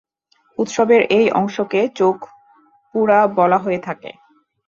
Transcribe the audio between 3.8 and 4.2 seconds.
থাকে।